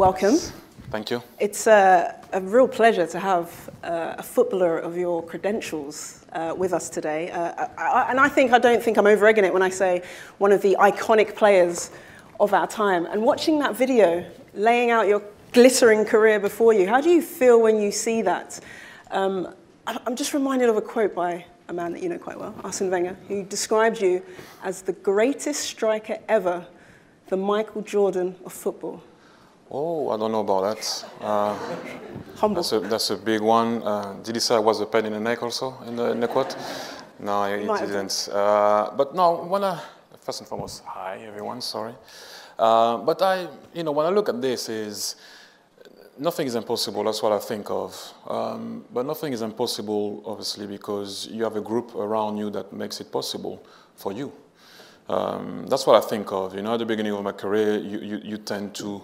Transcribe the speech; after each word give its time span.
welcome. 0.00 0.38
Thank 0.90 1.10
you. 1.10 1.22
It's 1.38 1.66
a, 1.66 2.18
a 2.32 2.40
real 2.40 2.66
pleasure 2.66 3.06
to 3.06 3.20
have 3.20 3.68
uh, 3.84 4.14
a 4.16 4.22
footballer 4.22 4.78
of 4.78 4.96
your 4.96 5.22
credentials 5.22 6.24
uh, 6.32 6.54
with 6.56 6.72
us 6.72 6.88
today. 6.88 7.30
Uh, 7.30 7.68
I, 7.76 8.06
and 8.08 8.18
I 8.18 8.26
think 8.26 8.50
I 8.52 8.58
don't 8.58 8.82
think 8.82 8.96
I'm 8.96 9.06
over-egging 9.06 9.44
it 9.44 9.52
when 9.52 9.62
I 9.62 9.68
say 9.68 10.02
one 10.38 10.52
of 10.52 10.62
the 10.62 10.74
iconic 10.80 11.36
players 11.36 11.90
of 12.40 12.54
our 12.54 12.66
time. 12.66 13.04
And 13.04 13.22
watching 13.22 13.58
that 13.58 13.76
video, 13.76 14.24
laying 14.54 14.90
out 14.90 15.06
your 15.06 15.22
glittering 15.52 16.06
career 16.06 16.40
before 16.40 16.72
you, 16.72 16.88
how 16.88 17.02
do 17.02 17.10
you 17.10 17.20
feel 17.20 17.60
when 17.60 17.78
you 17.78 17.92
see 17.92 18.22
that? 18.22 18.58
Um, 19.10 19.54
I'm 19.86 20.16
just 20.16 20.32
reminded 20.32 20.70
of 20.70 20.78
a 20.78 20.82
quote 20.82 21.14
by 21.14 21.44
a 21.68 21.74
man 21.74 21.92
that 21.92 22.02
you 22.02 22.08
know 22.08 22.16
quite 22.16 22.40
well, 22.40 22.54
Arsene 22.64 22.90
Wenger, 22.90 23.18
who 23.28 23.44
described 23.44 24.00
you 24.00 24.22
as 24.64 24.80
the 24.80 24.94
greatest 24.94 25.60
striker 25.60 26.16
ever, 26.26 26.66
the 27.28 27.36
Michael 27.36 27.82
Jordan 27.82 28.34
of 28.46 28.54
football. 28.54 29.02
Oh, 29.72 30.10
I 30.10 30.16
don't 30.16 30.32
know 30.32 30.40
about 30.40 30.62
that. 30.62 31.04
Uh, 31.20 31.56
Humble. 32.36 32.62
That's 32.62 32.72
a, 32.72 32.80
that's 32.80 33.10
a 33.10 33.16
big 33.16 33.40
one. 33.40 33.82
Uh, 33.84 34.14
did 34.24 34.34
he 34.34 34.40
say 34.40 34.56
I 34.56 34.58
was 34.58 34.80
a 34.80 34.86
pain 34.86 35.06
in 35.06 35.12
the 35.12 35.20
neck 35.20 35.42
also 35.44 35.78
in 35.86 35.94
the, 35.94 36.10
in 36.10 36.18
the 36.18 36.26
quote? 36.26 36.56
No, 37.20 37.56
he 37.56 37.66
Might 37.66 37.86
didn't. 37.86 38.28
Uh, 38.32 38.90
but 38.96 39.14
no, 39.14 39.44
when 39.44 39.62
I, 39.62 39.80
first 40.20 40.40
and 40.40 40.48
foremost, 40.48 40.82
hi 40.84 41.18
everyone, 41.24 41.60
sorry. 41.60 41.94
Uh, 42.58 42.96
but 42.96 43.22
I, 43.22 43.46
you 43.72 43.84
know, 43.84 43.92
when 43.92 44.06
I 44.06 44.08
look 44.08 44.28
at 44.28 44.42
this 44.42 44.68
is, 44.68 45.14
nothing 46.18 46.48
is 46.48 46.56
impossible, 46.56 47.04
that's 47.04 47.22
what 47.22 47.30
I 47.30 47.38
think 47.38 47.70
of. 47.70 48.12
Um, 48.26 48.84
but 48.92 49.06
nothing 49.06 49.32
is 49.32 49.42
impossible, 49.42 50.24
obviously, 50.26 50.66
because 50.66 51.28
you 51.30 51.44
have 51.44 51.54
a 51.54 51.60
group 51.60 51.94
around 51.94 52.38
you 52.38 52.50
that 52.50 52.72
makes 52.72 53.00
it 53.00 53.12
possible 53.12 53.64
for 53.94 54.12
you. 54.12 54.32
Um, 55.08 55.66
that's 55.68 55.86
what 55.86 56.02
I 56.02 56.06
think 56.06 56.32
of. 56.32 56.56
You 56.56 56.62
know, 56.62 56.74
at 56.74 56.78
the 56.78 56.86
beginning 56.86 57.12
of 57.12 57.22
my 57.22 57.32
career, 57.32 57.78
you, 57.78 58.00
you, 58.00 58.20
you 58.24 58.38
tend 58.38 58.74
to 58.76 59.02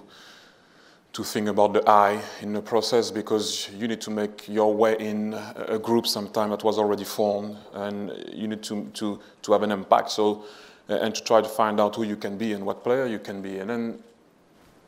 to 1.16 1.24
think 1.24 1.48
about 1.48 1.72
the 1.72 1.82
I 1.88 2.20
in 2.42 2.52
the 2.52 2.60
process 2.60 3.10
because 3.10 3.70
you 3.74 3.88
need 3.88 4.02
to 4.02 4.10
make 4.10 4.46
your 4.48 4.74
way 4.74 4.96
in 4.98 5.32
a 5.56 5.78
group 5.78 6.06
sometime 6.06 6.50
that 6.50 6.62
was 6.62 6.76
already 6.76 7.04
formed 7.04 7.56
and 7.72 8.12
you 8.34 8.46
need 8.46 8.62
to, 8.64 8.84
to, 8.92 9.18
to 9.40 9.52
have 9.52 9.62
an 9.62 9.72
impact. 9.72 10.10
So 10.10 10.44
uh, 10.90 10.96
and 10.96 11.14
to 11.14 11.24
try 11.24 11.40
to 11.40 11.48
find 11.48 11.80
out 11.80 11.96
who 11.96 12.02
you 12.02 12.16
can 12.16 12.36
be 12.36 12.52
and 12.52 12.66
what 12.66 12.84
player 12.84 13.06
you 13.06 13.18
can 13.18 13.40
be. 13.40 13.60
And 13.60 13.70
then 13.70 13.98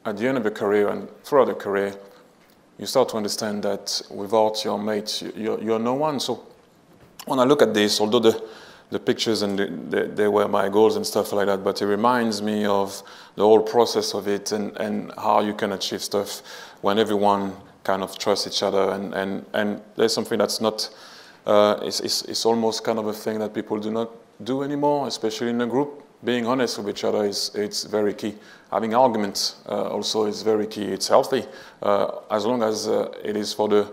at 0.04 0.18
the 0.18 0.28
end 0.28 0.36
of 0.36 0.44
the 0.44 0.50
career 0.50 0.90
and 0.90 1.08
throughout 1.24 1.46
the 1.46 1.54
career 1.54 1.94
you 2.76 2.84
start 2.84 3.08
to 3.08 3.16
understand 3.16 3.62
that 3.62 4.02
without 4.10 4.62
your 4.66 4.78
mates 4.78 5.22
you're, 5.34 5.58
you're 5.62 5.78
no 5.78 5.94
one. 5.94 6.20
So 6.20 6.46
when 7.24 7.38
I 7.38 7.44
look 7.44 7.62
at 7.62 7.72
this 7.72 8.02
although 8.02 8.18
the 8.18 8.44
the 8.90 8.98
pictures 8.98 9.42
and 9.42 9.58
the, 9.58 9.66
the, 9.66 10.04
they 10.04 10.28
were 10.28 10.48
my 10.48 10.68
goals 10.68 10.96
and 10.96 11.06
stuff 11.06 11.32
like 11.32 11.46
that. 11.46 11.62
But 11.62 11.82
it 11.82 11.86
reminds 11.86 12.40
me 12.40 12.64
of 12.64 13.02
the 13.34 13.42
whole 13.42 13.60
process 13.60 14.14
of 14.14 14.28
it 14.28 14.52
and, 14.52 14.76
and 14.78 15.12
how 15.16 15.40
you 15.40 15.54
can 15.54 15.72
achieve 15.72 16.02
stuff 16.02 16.42
when 16.80 16.98
everyone 16.98 17.52
kind 17.84 18.02
of 18.02 18.18
trusts 18.18 18.46
each 18.46 18.62
other. 18.62 18.90
And, 18.90 19.14
and, 19.14 19.44
and 19.52 19.82
there's 19.96 20.14
something 20.14 20.38
that's 20.38 20.60
not, 20.60 20.88
uh, 21.46 21.80
it's, 21.82 22.00
it's, 22.00 22.22
it's 22.22 22.46
almost 22.46 22.84
kind 22.84 22.98
of 22.98 23.06
a 23.06 23.12
thing 23.12 23.38
that 23.40 23.52
people 23.52 23.78
do 23.78 23.90
not 23.90 24.10
do 24.42 24.62
anymore, 24.62 25.06
especially 25.06 25.50
in 25.50 25.60
a 25.60 25.66
group. 25.66 26.04
Being 26.24 26.46
honest 26.46 26.78
with 26.78 26.88
each 26.88 27.04
other 27.04 27.24
is 27.24 27.52
it's 27.54 27.84
very 27.84 28.12
key. 28.12 28.34
Having 28.72 28.94
arguments 28.94 29.56
uh, 29.68 29.88
also 29.88 30.24
is 30.24 30.42
very 30.42 30.66
key. 30.66 30.84
It's 30.84 31.08
healthy 31.08 31.44
uh, 31.82 32.10
as 32.30 32.44
long 32.44 32.62
as 32.62 32.88
uh, 32.88 33.12
it 33.22 33.36
is 33.36 33.52
for 33.52 33.68
the, 33.68 33.92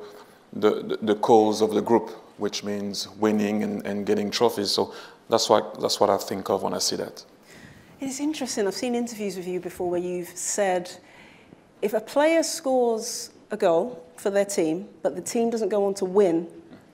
the, 0.53 0.97
the 1.01 1.15
cause 1.15 1.61
of 1.61 1.73
the 1.73 1.81
group 1.81 2.24
which 2.37 2.63
means 2.63 3.09
winning 3.19 3.63
and, 3.63 3.85
and 3.85 4.05
getting 4.05 4.29
trophies. 4.31 4.71
So 4.71 4.93
that's 5.29 5.49
what, 5.49 5.79
that's 5.79 5.99
what 5.99 6.09
I 6.09 6.17
think 6.17 6.49
of 6.49 6.63
when 6.63 6.73
I 6.73 6.79
see 6.79 6.95
that. 6.97 7.23
It's 7.99 8.19
interesting. 8.19 8.67
I've 8.67 8.73
seen 8.73 8.95
interviews 8.95 9.37
with 9.37 9.47
you 9.47 9.59
before 9.59 9.89
where 9.89 9.99
you've 9.99 10.29
said 10.29 10.91
if 11.81 11.93
a 11.93 12.01
player 12.01 12.43
scores 12.43 13.31
a 13.51 13.57
goal 13.57 14.03
for 14.17 14.29
their 14.29 14.45
team, 14.45 14.87
but 15.01 15.15
the 15.15 15.21
team 15.21 15.49
doesn't 15.49 15.69
go 15.69 15.85
on 15.85 15.93
to 15.95 16.05
win, 16.05 16.47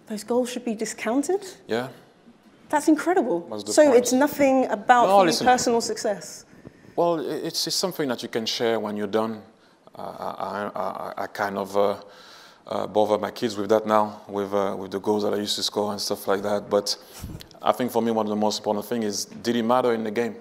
those 0.07 0.23
goals 0.23 0.51
should 0.51 0.65
be 0.65 0.75
discounted. 0.75 1.45
Yeah. 1.67 1.89
That's 2.69 2.87
incredible. 2.87 3.45
So 3.65 3.83
point? 3.85 3.97
it's 3.97 4.13
nothing 4.13 4.65
about 4.67 5.07
No, 5.07 5.23
listen. 5.23 5.45
personal 5.45 5.81
success. 5.81 6.45
Well, 6.95 7.19
it's, 7.19 7.67
it's 7.67 7.75
something 7.75 8.07
that 8.09 8.21
you 8.23 8.29
can 8.29 8.45
share 8.45 8.79
when 8.79 8.95
you're 8.97 9.07
done. 9.07 9.41
Uh, 9.95 10.01
I, 10.01 10.71
I, 10.75 11.23
I 11.23 11.27
kind 11.27 11.57
of 11.57 11.75
uh, 11.75 11.95
uh, 12.67 12.87
bother 12.87 13.17
my 13.17 13.31
kids 13.31 13.57
with 13.57 13.69
that 13.69 13.85
now, 13.85 14.21
with, 14.27 14.53
uh, 14.53 14.75
with 14.77 14.91
the 14.91 14.99
goals 14.99 15.23
that 15.23 15.33
I 15.33 15.37
used 15.37 15.55
to 15.55 15.63
score 15.63 15.91
and 15.91 15.99
stuff 15.99 16.27
like 16.27 16.41
that. 16.43 16.69
But 16.69 16.95
I 17.61 17.71
think 17.71 17.91
for 17.91 18.01
me, 18.01 18.11
one 18.11 18.25
of 18.25 18.29
the 18.29 18.35
most 18.35 18.59
important 18.59 18.85
things 18.85 19.05
is 19.05 19.25
did 19.25 19.55
it 19.55 19.63
matter 19.63 19.93
in 19.93 20.03
the 20.03 20.11
game? 20.11 20.35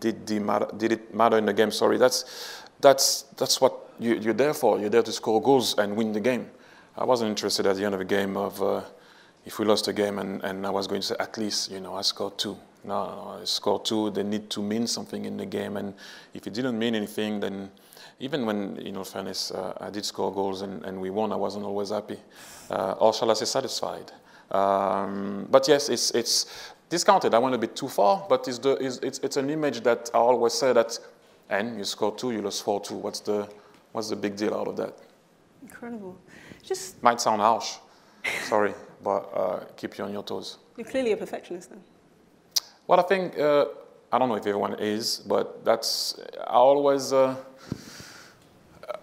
Did, 0.00 0.26
the 0.26 0.38
matter, 0.38 0.68
did 0.76 0.92
it 0.92 1.14
matter 1.14 1.38
in 1.38 1.46
the 1.46 1.52
game? 1.52 1.70
Sorry, 1.70 1.98
that's, 1.98 2.62
that's, 2.80 3.22
that's 3.36 3.60
what 3.60 3.90
you, 3.98 4.14
you're 4.14 4.34
there 4.34 4.54
for. 4.54 4.78
You're 4.78 4.90
there 4.90 5.02
to 5.02 5.12
score 5.12 5.42
goals 5.42 5.76
and 5.78 5.96
win 5.96 6.12
the 6.12 6.20
game. 6.20 6.50
I 6.96 7.04
wasn't 7.04 7.30
interested 7.30 7.66
at 7.66 7.76
the 7.76 7.84
end 7.84 7.94
of 7.94 7.98
the 7.98 8.04
game 8.04 8.36
of 8.36 8.62
uh, 8.62 8.82
if 9.48 9.58
we 9.58 9.64
lost 9.64 9.88
a 9.88 9.94
game 9.94 10.18
and, 10.18 10.44
and 10.44 10.66
I 10.66 10.70
was 10.70 10.86
going 10.86 11.00
to 11.00 11.06
say 11.06 11.14
at 11.18 11.38
least, 11.38 11.70
you 11.70 11.80
know, 11.80 11.94
I 11.94 12.02
scored 12.02 12.36
two. 12.36 12.58
No, 12.84 13.06
no, 13.06 13.40
I 13.40 13.44
scored 13.46 13.86
two. 13.86 14.10
They 14.10 14.22
need 14.22 14.50
to 14.50 14.60
mean 14.60 14.86
something 14.86 15.24
in 15.24 15.38
the 15.38 15.46
game. 15.46 15.78
And 15.78 15.94
if 16.34 16.46
it 16.46 16.52
didn't 16.52 16.78
mean 16.78 16.94
anything, 16.94 17.40
then 17.40 17.70
even 18.20 18.44
when, 18.44 18.76
in 18.76 18.98
all 18.98 19.04
fairness, 19.04 19.50
uh, 19.50 19.72
I 19.80 19.88
did 19.88 20.04
score 20.04 20.30
goals 20.34 20.60
and, 20.60 20.84
and 20.84 21.00
we 21.00 21.08
won, 21.08 21.32
I 21.32 21.36
wasn't 21.36 21.64
always 21.64 21.88
happy. 21.88 22.18
Uh, 22.70 22.92
or 22.98 23.14
shall 23.14 23.30
I 23.30 23.34
say 23.34 23.46
satisfied? 23.46 24.12
Um, 24.50 25.48
but 25.50 25.66
yes, 25.66 25.88
it's, 25.88 26.10
it's 26.10 26.74
discounted. 26.90 27.32
I 27.32 27.38
went 27.38 27.54
a 27.54 27.58
bit 27.58 27.74
too 27.74 27.88
far, 27.88 28.26
but 28.28 28.46
it's, 28.48 28.58
the, 28.58 28.72
it's, 28.72 28.98
it's, 28.98 29.18
it's 29.20 29.38
an 29.38 29.48
image 29.48 29.80
that 29.80 30.10
I 30.12 30.18
always 30.18 30.52
say 30.52 30.74
that, 30.74 30.98
and 31.48 31.78
you 31.78 31.84
scored 31.84 32.18
two, 32.18 32.32
you 32.32 32.42
lost 32.42 32.64
4 32.64 32.82
2. 32.82 32.94
What's 32.96 33.20
the, 33.20 33.48
what's 33.92 34.10
the 34.10 34.16
big 34.16 34.36
deal 34.36 34.52
out 34.52 34.68
of 34.68 34.76
that? 34.76 34.98
Incredible. 35.62 36.18
Just 36.62 37.02
Might 37.02 37.18
sound 37.18 37.40
harsh, 37.40 37.76
sorry, 38.42 38.74
but 39.02 39.30
uh, 39.34 39.64
keep 39.76 39.98
you 39.98 40.04
on 40.04 40.12
your 40.12 40.22
toes. 40.22 40.58
you're 40.76 40.86
clearly 40.86 41.12
a 41.12 41.16
perfectionist 41.16 41.70
then. 41.70 41.80
Well, 42.86 43.00
I 43.00 43.02
think, 43.02 43.38
uh, 43.38 43.66
I 44.12 44.18
don't 44.18 44.28
know 44.28 44.36
if 44.36 44.46
everyone 44.46 44.74
is, 44.78 45.18
but 45.18 45.64
that's, 45.64 46.18
I 46.46 46.54
always, 46.54 47.12
uh, 47.12 47.36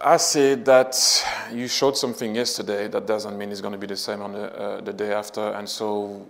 I 0.02 0.18
say 0.18 0.56
that 0.56 1.26
you 1.52 1.68
showed 1.68 1.96
something 1.96 2.36
yesterday, 2.36 2.88
that 2.88 3.06
doesn't 3.06 3.38
mean 3.38 3.52
it's 3.52 3.62
going 3.62 3.74
to 3.74 3.78
be 3.78 3.88
the 3.88 3.96
same 3.96 4.22
on 4.22 4.32
the, 4.34 4.60
uh, 4.60 4.82
the 4.82 4.94
day 4.94 5.14
after. 5.14 5.52
And 5.52 5.70
so 5.70 6.28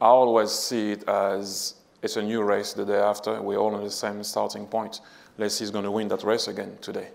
I 0.00 0.06
always 0.06 0.50
see 0.50 0.92
it 0.92 1.08
as 1.08 1.74
it's 2.02 2.16
a 2.16 2.22
new 2.22 2.42
race 2.42 2.72
the 2.72 2.84
day 2.84 2.98
after. 2.98 3.40
We're 3.40 3.58
all 3.58 3.74
on 3.74 3.84
the 3.84 3.90
same 3.90 4.22
starting 4.24 4.66
point. 4.66 5.00
Let's 5.38 5.54
see 5.54 5.64
who's 5.64 5.70
going 5.70 5.84
to 5.84 5.90
win 5.90 6.08
that 6.08 6.24
race 6.24 6.48
again 6.48 6.78
today. 6.80 7.08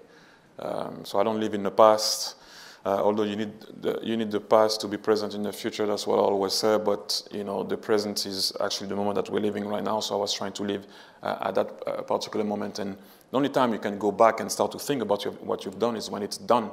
Um, 0.59 1.05
so 1.05 1.19
I 1.19 1.23
don't 1.23 1.39
live 1.39 1.53
in 1.53 1.63
the 1.63 1.71
past. 1.71 2.35
Uh, 2.83 2.99
although 3.03 3.23
you 3.23 3.35
need 3.35 3.51
the, 3.81 3.99
you 4.01 4.17
need 4.17 4.31
the 4.31 4.39
past 4.39 4.81
to 4.81 4.87
be 4.87 4.97
present 4.97 5.35
in 5.35 5.43
the 5.43 5.53
future, 5.53 5.85
that's 5.85 6.07
what 6.07 6.17
I 6.17 6.21
always 6.21 6.53
say. 6.53 6.77
But 6.77 7.21
you 7.31 7.43
know, 7.43 7.63
the 7.63 7.77
present 7.77 8.25
is 8.25 8.51
actually 8.59 8.87
the 8.87 8.95
moment 8.95 9.15
that 9.15 9.29
we're 9.29 9.39
living 9.39 9.67
right 9.67 9.83
now. 9.83 9.99
So 9.99 10.15
I 10.15 10.17
was 10.17 10.33
trying 10.33 10.53
to 10.53 10.63
live 10.63 10.87
uh, 11.21 11.37
at 11.41 11.55
that 11.55 11.83
uh, 11.85 12.01
particular 12.01 12.43
moment. 12.43 12.79
And 12.79 12.97
the 13.29 13.37
only 13.37 13.49
time 13.49 13.71
you 13.71 13.79
can 13.79 13.99
go 13.99 14.11
back 14.11 14.39
and 14.39 14.51
start 14.51 14.71
to 14.71 14.79
think 14.79 15.01
about 15.03 15.23
your, 15.23 15.33
what 15.33 15.63
you've 15.63 15.77
done 15.79 15.95
is 15.95 16.09
when 16.09 16.23
it's 16.23 16.37
done. 16.37 16.71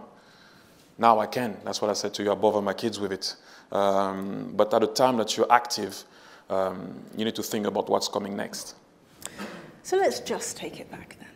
Now 0.97 1.21
I 1.21 1.27
can. 1.27 1.59
That's 1.65 1.81
what 1.83 1.91
I 1.91 1.95
said 1.95 2.15
to 2.15 2.23
you. 2.23 2.33
I 2.33 2.35
bother 2.35 2.63
my 2.63 2.75
kids 2.75 2.99
with 2.99 3.13
it. 3.13 3.37
Um, 3.71 4.55
but 4.57 4.73
at 4.73 4.81
the 4.81 4.87
time 4.87 5.19
that 5.19 5.37
you're 5.37 5.53
active, 5.53 6.05
um, 6.49 6.99
you 7.17 7.25
need 7.25 7.37
to 7.37 7.43
think 7.43 7.67
about 7.67 7.89
what's 7.89 8.09
coming 8.09 8.35
next. 8.37 8.75
So 9.83 9.97
let's 9.97 10.21
just 10.21 10.57
take 10.57 10.81
it 10.81 10.91
back 10.91 11.17
then 11.19 11.29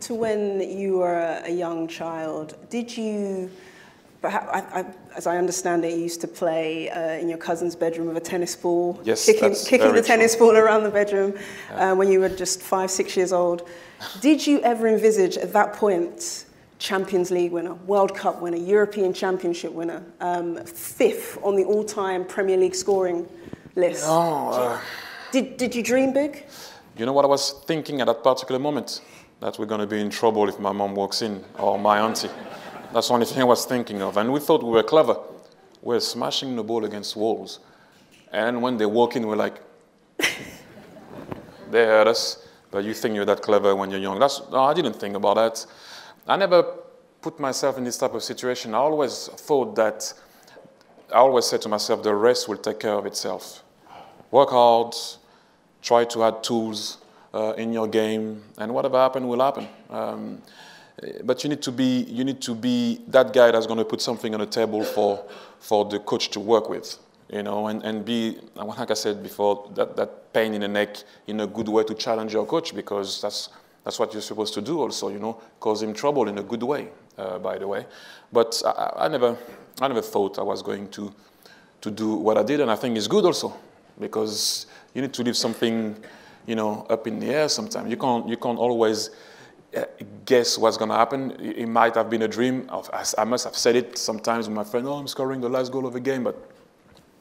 to 0.00 0.14
when 0.14 0.60
you 0.60 0.98
were 0.98 1.42
a 1.44 1.50
young 1.50 1.88
child. 1.88 2.56
Did 2.70 2.96
you, 2.96 3.50
perhaps, 4.20 4.48
I, 4.52 4.80
I, 4.80 4.84
as 5.16 5.26
I 5.26 5.36
understand 5.36 5.84
it, 5.84 5.94
you 5.94 6.02
used 6.02 6.20
to 6.22 6.28
play 6.28 6.90
uh, 6.90 7.18
in 7.18 7.28
your 7.28 7.38
cousin's 7.38 7.76
bedroom 7.76 8.08
with 8.08 8.16
a 8.16 8.20
tennis 8.20 8.54
ball, 8.56 9.00
Yes, 9.04 9.26
kicking, 9.26 9.54
kicking 9.54 9.92
the 9.92 10.02
tennis 10.02 10.36
ball 10.36 10.56
around 10.56 10.82
the 10.82 10.90
bedroom 10.90 11.34
uh, 11.74 11.94
when 11.94 12.10
you 12.10 12.20
were 12.20 12.28
just 12.28 12.60
five, 12.60 12.90
six 12.90 13.16
years 13.16 13.32
old. 13.32 13.68
Did 14.20 14.46
you 14.46 14.60
ever 14.60 14.88
envisage 14.88 15.36
at 15.36 15.52
that 15.52 15.72
point 15.72 16.46
Champions 16.78 17.30
League 17.30 17.52
winner, 17.52 17.74
World 17.74 18.14
Cup 18.14 18.40
winner, 18.40 18.56
European 18.56 19.12
Championship 19.12 19.72
winner, 19.72 20.02
um, 20.20 20.56
fifth 20.64 21.38
on 21.42 21.56
the 21.56 21.64
all-time 21.64 22.24
Premier 22.24 22.56
League 22.56 22.74
scoring 22.74 23.28
list? 23.74 24.06
No, 24.06 24.50
uh, 24.50 24.80
Did, 25.32 25.56
did 25.56 25.74
you 25.74 25.82
dream 25.82 26.12
big? 26.12 26.46
You 26.96 27.06
know 27.06 27.12
what 27.12 27.24
I 27.24 27.28
was 27.28 27.52
thinking 27.66 28.00
at 28.00 28.06
that 28.06 28.22
particular 28.22 28.58
moment? 28.58 29.02
That 29.40 29.56
we're 29.58 29.66
going 29.66 29.80
to 29.80 29.86
be 29.86 30.00
in 30.00 30.10
trouble 30.10 30.48
if 30.48 30.58
my 30.58 30.72
mom 30.72 30.96
walks 30.96 31.22
in 31.22 31.44
or 31.58 31.78
my 31.78 32.00
auntie. 32.00 32.30
That's 32.92 33.08
the 33.08 33.14
only 33.14 33.26
thing 33.26 33.40
I 33.40 33.44
was 33.44 33.66
thinking 33.66 34.00
of. 34.00 34.16
And 34.16 34.32
we 34.32 34.40
thought 34.40 34.62
we 34.62 34.70
were 34.70 34.82
clever. 34.82 35.16
We're 35.82 36.00
smashing 36.00 36.56
the 36.56 36.62
ball 36.62 36.84
against 36.84 37.16
walls. 37.16 37.60
And 38.32 38.62
when 38.62 38.78
they 38.78 38.86
walk 38.86 39.16
in, 39.16 39.26
we're 39.26 39.36
like, 39.36 39.60
they 41.70 41.84
heard 41.84 42.08
us, 42.08 42.48
but 42.70 42.84
you 42.84 42.94
think 42.94 43.14
you're 43.14 43.26
that 43.26 43.42
clever 43.42 43.76
when 43.76 43.90
you're 43.90 44.00
young. 44.00 44.18
That's, 44.18 44.40
no, 44.50 44.64
I 44.64 44.74
didn't 44.74 44.94
think 44.94 45.16
about 45.16 45.36
that. 45.36 45.66
I 46.26 46.36
never 46.36 46.62
put 47.20 47.38
myself 47.38 47.78
in 47.78 47.84
this 47.84 47.98
type 47.98 48.14
of 48.14 48.22
situation. 48.22 48.74
I 48.74 48.78
always 48.78 49.28
thought 49.28 49.74
that, 49.76 50.12
I 51.10 51.16
always 51.18 51.46
said 51.46 51.62
to 51.62 51.68
myself, 51.68 52.02
the 52.02 52.14
rest 52.14 52.48
will 52.48 52.56
take 52.56 52.80
care 52.80 52.94
of 52.94 53.06
itself. 53.06 53.62
Work 54.30 54.50
hard, 54.50 54.94
try 55.82 56.04
to 56.04 56.24
add 56.24 56.42
tools 56.42 56.98
uh, 57.34 57.54
in 57.56 57.72
your 57.72 57.88
game, 57.88 58.44
and 58.58 58.72
whatever 58.74 58.98
happen 58.98 59.26
will 59.28 59.40
happen. 59.40 59.68
Um, 59.90 60.42
but 61.24 61.42
you 61.44 61.50
need 61.50 61.62
to 61.62 61.72
be 61.72 62.04
you 62.08 62.24
need 62.24 62.40
to 62.40 62.54
be 62.54 63.00
that 63.08 63.32
guy 63.32 63.50
that's 63.50 63.66
going 63.66 63.78
to 63.78 63.84
put 63.84 64.00
something 64.00 64.34
on 64.34 64.40
the 64.40 64.46
table 64.46 64.84
for 64.84 65.24
for 65.60 65.84
the 65.84 65.98
coach 66.00 66.30
to 66.30 66.40
work 66.40 66.68
with 66.68 66.98
you 67.30 67.42
know 67.42 67.66
and, 67.68 67.82
and 67.84 68.04
be 68.04 68.38
like 68.56 68.90
i 68.90 68.94
said 68.94 69.22
before 69.22 69.70
that, 69.74 69.96
that 69.96 70.32
pain 70.32 70.54
in 70.54 70.60
the 70.60 70.68
neck 70.68 70.96
in 71.26 71.40
a 71.40 71.46
good 71.46 71.68
way 71.68 71.84
to 71.84 71.94
challenge 71.94 72.32
your 72.32 72.46
coach 72.46 72.74
because 72.74 73.20
that's 73.20 73.50
that's 73.84 73.98
what 73.98 74.12
you're 74.12 74.22
supposed 74.22 74.54
to 74.54 74.60
do 74.60 74.80
also 74.80 75.08
you 75.08 75.18
know 75.18 75.40
cause 75.60 75.82
him 75.82 75.92
trouble 75.92 76.28
in 76.28 76.38
a 76.38 76.42
good 76.42 76.62
way 76.62 76.88
uh, 77.18 77.36
by 77.38 77.58
the 77.58 77.66
way. 77.66 77.84
But 78.32 78.62
I, 78.64 78.92
I 79.04 79.08
never 79.08 79.36
i 79.80 79.88
never 79.88 80.02
thought 80.02 80.38
i 80.38 80.42
was 80.42 80.62
going 80.62 80.88
to 80.90 81.12
to 81.80 81.90
do 81.90 82.14
what 82.14 82.36
i 82.36 82.42
did 82.42 82.60
and 82.60 82.70
i 82.70 82.76
think 82.76 82.96
it's 82.96 83.06
good 83.06 83.24
also 83.24 83.54
because 84.00 84.66
you 84.94 85.02
need 85.02 85.12
to 85.14 85.22
leave 85.22 85.36
something 85.36 85.96
you 86.46 86.54
know 86.54 86.86
up 86.88 87.06
in 87.06 87.20
the 87.20 87.26
air 87.26 87.48
sometimes. 87.48 87.90
You 87.90 87.96
can't 87.96 88.28
you 88.28 88.36
can't 88.36 88.58
always 88.58 89.10
guess 90.24 90.58
what's 90.58 90.76
going 90.76 90.90
to 90.90 90.96
happen. 90.96 91.32
It 91.40 91.68
might 91.68 91.94
have 91.94 92.08
been 92.08 92.22
a 92.22 92.28
dream. 92.28 92.68
I 93.16 93.24
must 93.24 93.44
have 93.44 93.56
said 93.56 93.76
it 93.76 93.98
sometimes 93.98 94.48
with 94.48 94.56
my 94.56 94.64
friend, 94.64 94.86
oh, 94.86 94.94
I'm 94.94 95.08
scoring 95.08 95.40
the 95.40 95.48
last 95.48 95.72
goal 95.72 95.86
of 95.86 95.92
the 95.92 96.00
game, 96.00 96.24
but 96.24 96.50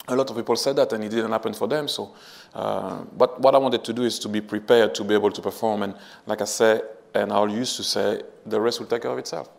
a 0.07 0.15
lot 0.15 0.29
of 0.29 0.35
people 0.35 0.55
said 0.55 0.75
that 0.77 0.94
and 0.94 1.03
it 1.03 1.09
didn't 1.09 1.31
happen 1.31 1.53
for 1.53 1.67
them. 1.67 1.88
So, 1.88 2.15
uh, 2.53 3.03
but 3.17 3.39
what 3.41 3.55
I 3.55 3.57
wanted 3.57 3.83
to 3.83 3.94
do 3.94 4.03
is 4.03 4.19
to 4.19 4.29
be 4.29 4.39
prepared 4.39 4.95
to 4.95 5.03
be 5.03 5.13
able 5.13 5.31
to 5.31 5.41
perform. 5.41 5.83
And 5.83 5.95
like 6.25 6.41
I 6.41 6.45
said, 6.45 6.83
and 7.13 7.33
I 7.33 7.45
used 7.45 7.75
to 7.77 7.83
say, 7.83 8.21
the 8.45 8.59
rest 8.59 8.79
will 8.79 8.88
take 8.88 9.01
care 9.01 9.11
of 9.11 9.17
itself. 9.17 9.49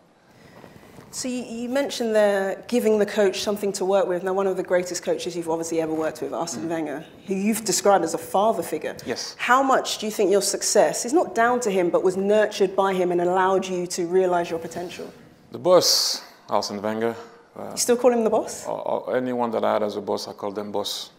So 1.11 1.27
you, 1.27 1.43
you, 1.43 1.69
mentioned 1.69 2.13
there 2.13 2.63
giving 2.67 2.99
the 2.99 3.05
coach 3.05 3.41
something 3.41 3.71
to 3.73 3.85
work 3.85 4.07
with. 4.07 4.23
Now, 4.23 4.33
one 4.33 4.45
of 4.45 4.57
the 4.57 4.63
greatest 4.63 5.03
coaches 5.03 5.35
you've 5.35 5.49
obviously 5.49 5.81
ever 5.81 5.93
worked 5.93 6.21
with, 6.21 6.33
Arsene 6.33 6.65
mm. 6.65 6.69
Wenger, 6.69 7.05
who 7.25 7.33
you've 7.33 7.65
described 7.65 8.03
as 8.03 8.13
a 8.13 8.19
father 8.19 8.61
figure. 8.61 8.95
Yes. 9.05 9.35
How 9.39 9.63
much 9.63 9.97
do 9.97 10.05
you 10.05 10.11
think 10.11 10.29
your 10.29 10.41
success 10.41 11.05
is 11.05 11.13
not 11.13 11.33
down 11.33 11.59
to 11.61 11.71
him, 11.71 11.89
but 11.89 12.03
was 12.03 12.15
nurtured 12.15 12.75
by 12.75 12.93
him 12.93 13.11
and 13.11 13.21
allowed 13.21 13.65
you 13.65 13.87
to 13.87 14.05
realize 14.05 14.51
your 14.51 14.59
potential? 14.59 15.11
The 15.51 15.57
boss, 15.57 16.23
Arsene 16.47 16.81
Wenger. 16.81 17.15
Uh, 17.55 17.71
you 17.71 17.77
still 17.77 17.97
call 17.97 18.13
him 18.13 18.23
the 18.23 18.29
boss? 18.29 18.67
Or, 18.67 19.09
or 19.09 19.17
anyone 19.17 19.49
that 19.51 19.63
I 19.63 19.73
had 19.73 19.83
as 19.83 19.95
a 19.95 20.01
boss, 20.01 20.27
I 20.27 20.33
call 20.33 20.51
them 20.51 20.71
boss. 20.71 21.11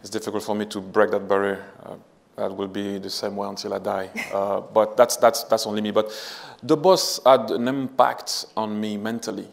It's 0.00 0.10
difficult 0.10 0.44
for 0.44 0.54
me 0.54 0.64
to 0.66 0.80
break 0.80 1.10
that 1.10 1.28
barrier. 1.28 1.62
Uh, 1.84 1.96
that 2.40 2.56
will 2.56 2.68
be 2.68 2.98
the 2.98 3.10
same 3.10 3.36
way 3.36 3.48
until 3.48 3.74
I 3.74 3.78
die. 3.78 4.10
Uh, 4.32 4.60
but 4.60 4.96
that's, 4.96 5.16
that's, 5.16 5.44
that's 5.44 5.66
only 5.66 5.82
me. 5.82 5.90
But 5.90 6.10
the 6.62 6.76
boss 6.76 7.20
had 7.24 7.50
an 7.50 7.68
impact 7.68 8.46
on 8.56 8.80
me 8.80 8.96
mentally. 8.96 9.46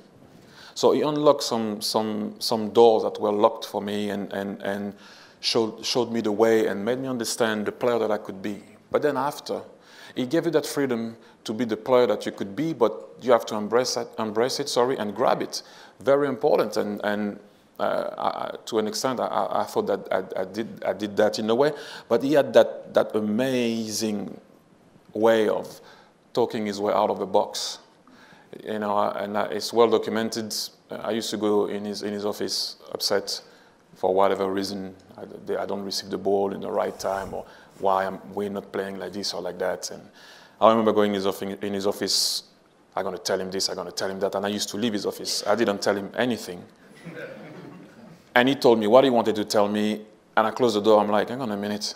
So 0.74 0.92
he 0.92 1.02
unlocked 1.02 1.44
some, 1.44 1.82
some, 1.82 2.36
some 2.40 2.70
doors 2.70 3.04
that 3.04 3.20
were 3.20 3.32
locked 3.32 3.66
for 3.66 3.82
me 3.82 4.10
and, 4.10 4.32
and, 4.32 4.62
and 4.62 4.94
showed, 5.40 5.86
showed 5.86 6.12
me 6.12 6.22
the 6.22 6.32
way 6.32 6.68
and 6.68 6.84
made 6.86 7.00
me 7.00 7.08
understand 7.08 7.66
the 7.66 7.72
player 7.72 8.00
that 8.00 8.12
I 8.12 8.18
could 8.18 8.42
be. 8.42 8.62
But 8.92 9.02
then 9.02 9.18
after, 9.18 9.62
he 10.16 10.26
gave 10.26 10.46
you 10.46 10.52
that 10.52 10.66
freedom 10.66 11.18
to 11.44 11.54
be 11.54 11.66
the 11.66 11.78
player 11.78 12.08
that 12.08 12.26
you 12.26 12.32
could 12.32 12.56
be, 12.56 12.74
but 12.74 12.94
you 13.22 13.32
have 13.32 13.46
to 13.48 13.56
embrace 13.56 13.98
it, 13.98 14.08
embrace 14.18 14.60
it 14.60 14.70
sorry, 14.70 14.98
and 14.98 15.16
grab 15.16 15.42
it. 15.42 15.62
Very 16.00 16.28
important. 16.28 16.78
And, 16.78 17.02
and 17.04 17.40
uh, 17.80 18.52
to 18.66 18.80
an 18.80 18.88
extent, 18.88 19.20
I, 19.20 19.48
I 19.50 19.64
thought 19.64 19.88
that 19.88 20.08
I, 20.12 20.42
I, 20.42 20.46
did, 20.46 20.84
I 20.84 20.94
did 20.94 21.16
that 21.18 21.40
in 21.40 21.50
a 21.50 21.56
way, 21.56 21.72
but 22.10 22.24
he 22.24 22.34
had 22.34 22.54
that, 22.54 22.94
that 22.94 23.16
amazing 23.16 24.40
way 25.14 25.48
of 25.48 25.80
talking 26.34 26.66
his 26.66 26.80
way 26.80 26.94
out 26.94 27.10
of 27.10 27.20
the 27.20 27.26
box. 27.26 27.80
You 28.64 28.80
know, 28.80 28.98
and 28.98 29.38
it's 29.52 29.74
well 29.74 29.90
documented. 29.90 30.56
I 30.90 31.12
used 31.12 31.30
to 31.32 31.38
go 31.38 31.68
in 31.68 31.86
his, 31.86 32.02
in 32.02 32.14
his 32.14 32.26
office 32.26 32.78
upset 32.92 33.42
for 33.96 34.14
whatever 34.14 34.52
reason. 34.52 34.96
I, 35.18 35.66
don't 35.66 35.84
receive 35.84 36.10
the 36.10 36.18
ball 36.18 36.54
in 36.54 36.62
the 36.62 36.72
right 36.72 36.98
time, 36.98 37.34
or 37.34 37.46
why 37.80 38.06
am 38.06 38.20
we 38.34 38.50
not 38.50 38.72
playing 38.72 38.98
like 38.98 39.14
this 39.14 39.34
or 39.34 39.42
like 39.42 39.60
that. 39.60 39.92
And 39.92 40.02
I 40.62 40.70
remember 40.70 40.94
going 40.94 41.14
in 41.14 41.74
his 41.74 41.86
office 41.86 42.44
I'm 42.98 43.04
going 43.04 43.16
to 43.16 43.22
tell 43.22 43.40
him 43.40 43.52
this, 43.52 43.70
I'm 43.70 43.76
going 43.76 43.88
to 43.88 43.94
tell 43.94 44.10
him 44.10 44.20
that. 44.22 44.34
And 44.34 44.44
I 44.44 44.50
used 44.50 44.70
to 44.70 44.78
leave 44.78 44.94
his 44.94 45.06
office. 45.06 45.46
I 45.46 45.54
didn't 45.54 45.84
tell 45.84 45.96
him 45.96 46.10
anything. 46.18 46.64
And 48.38 48.48
he 48.48 48.54
told 48.54 48.78
me 48.78 48.86
what 48.86 49.04
he 49.04 49.10
wanted 49.10 49.36
to 49.38 49.46
tell 49.46 49.68
me, 49.68 50.06
and 50.36 50.46
I 50.46 50.52
closed 50.52 50.76
the 50.76 50.82
door. 50.82 51.02
I'm 51.02 51.10
like, 51.10 51.30
hang 51.30 51.42
on 51.42 51.52
a 51.52 51.58
minute. 51.58 51.96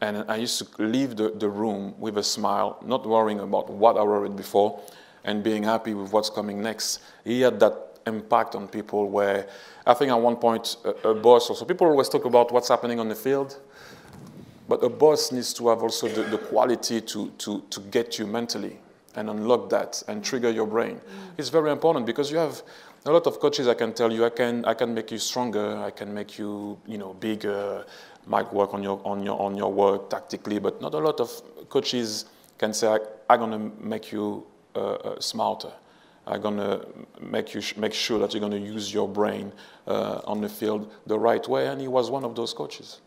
And 0.00 0.24
I 0.28 0.36
used 0.36 0.60
to 0.60 0.80
leave 0.80 1.16
the, 1.16 1.30
the 1.30 1.48
room 1.48 1.96
with 1.98 2.18
a 2.18 2.22
smile, 2.22 2.78
not 2.86 3.04
worrying 3.04 3.40
about 3.40 3.68
what 3.68 3.96
I 3.96 4.04
worried 4.04 4.36
before, 4.36 4.80
and 5.24 5.42
being 5.42 5.64
happy 5.64 5.92
with 5.92 6.12
what's 6.12 6.30
coming 6.30 6.62
next. 6.62 7.00
He 7.24 7.40
had 7.40 7.58
that 7.58 7.98
impact 8.06 8.54
on 8.54 8.68
people 8.68 9.10
where 9.10 9.48
I 9.84 9.94
think 9.94 10.12
at 10.12 10.20
one 10.20 10.36
point 10.36 10.76
a, 10.84 11.08
a 11.08 11.14
boss 11.16 11.50
also, 11.50 11.64
people 11.64 11.88
always 11.88 12.08
talk 12.08 12.24
about 12.24 12.52
what's 12.52 12.68
happening 12.68 13.00
on 13.00 13.08
the 13.08 13.16
field, 13.16 13.58
but 14.68 14.84
a 14.84 14.88
boss 14.88 15.32
needs 15.32 15.52
to 15.54 15.66
have 15.66 15.82
also 15.82 16.06
the, 16.06 16.22
the 16.22 16.38
quality 16.38 17.00
to, 17.00 17.30
to, 17.38 17.64
to 17.70 17.80
get 17.90 18.20
you 18.20 18.26
mentally 18.28 18.78
and 19.16 19.28
unlock 19.30 19.68
that 19.70 20.00
and 20.06 20.24
trigger 20.24 20.50
your 20.50 20.66
brain. 20.66 20.96
Mm. 20.96 21.00
It's 21.38 21.48
very 21.48 21.72
important 21.72 22.06
because 22.06 22.30
you 22.30 22.36
have 22.38 22.62
a 23.04 23.10
lot 23.10 23.26
of 23.26 23.40
coaches 23.40 23.68
I 23.68 23.74
can 23.74 23.92
tell 23.92 24.12
you 24.12 24.24
I 24.24 24.30
can 24.30 24.64
I 24.64 24.74
can 24.74 24.94
make 24.94 25.10
you 25.10 25.18
stronger, 25.18 25.78
I 25.78 25.90
can 25.90 26.12
make 26.12 26.38
you 26.38 26.78
you 26.86 26.98
know 26.98 27.14
bigger, 27.14 27.84
might 28.26 28.52
work 28.52 28.74
on 28.74 28.82
your 28.82 29.00
on 29.04 29.22
your 29.22 29.40
on 29.40 29.56
your 29.56 29.72
work 29.72 30.10
tactically, 30.10 30.58
but 30.58 30.80
not 30.80 30.94
a 30.94 30.98
lot 30.98 31.20
of 31.20 31.30
coaches 31.68 32.26
can 32.58 32.72
say 32.72 32.88
I, 33.28 33.34
am 33.34 33.40
gonna 33.40 33.70
make 33.80 34.12
you 34.12 34.46
uh, 34.74 34.80
uh, 34.80 35.20
smarter. 35.20 35.72
I'm 36.26 36.42
gonna 36.42 36.84
make 37.20 37.54
you 37.54 37.62
make 37.76 37.94
sure 37.94 38.18
that 38.18 38.34
you're 38.34 38.40
gonna 38.40 38.56
use 38.56 38.92
your 38.92 39.08
brain 39.08 39.52
uh, 39.86 40.20
on 40.24 40.40
the 40.40 40.48
field 40.48 40.92
the 41.06 41.18
right 41.18 41.46
way, 41.48 41.68
and 41.68 41.80
he 41.80 41.88
was 41.88 42.10
one 42.10 42.24
of 42.24 42.34
those 42.34 42.52
coaches. 42.52 43.00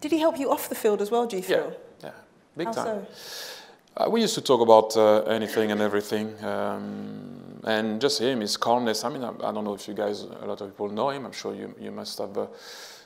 Did 0.00 0.12
he 0.12 0.18
help 0.18 0.38
you 0.38 0.50
off 0.50 0.68
the 0.68 0.74
field 0.74 1.00
as 1.02 1.10
well? 1.10 1.26
Do 1.26 1.36
you 1.36 1.42
feel? 1.42 1.72
Yeah, 2.02 2.08
yeah, 2.08 2.10
big 2.56 2.66
How 2.68 2.72
time. 2.72 3.06
So? 3.12 3.57
Uh, 3.98 4.08
we 4.08 4.20
used 4.20 4.36
to 4.36 4.40
talk 4.40 4.60
about 4.60 4.96
uh, 4.96 5.22
anything 5.22 5.72
and 5.72 5.80
everything. 5.80 6.32
Um, 6.44 7.60
and 7.64 8.00
just 8.00 8.20
him, 8.20 8.40
his 8.40 8.56
calmness. 8.56 9.02
I 9.04 9.08
mean, 9.08 9.24
I, 9.24 9.30
I, 9.30 9.50
don't 9.50 9.64
know 9.64 9.74
if 9.74 9.88
you 9.88 9.94
guys, 9.94 10.22
a 10.22 10.46
lot 10.46 10.60
of 10.60 10.70
people 10.70 10.88
know 10.88 11.10
him. 11.10 11.26
I'm 11.26 11.32
sure 11.32 11.52
you, 11.52 11.74
you 11.80 11.90
must 11.90 12.16
have 12.18 12.38
uh, 12.38 12.46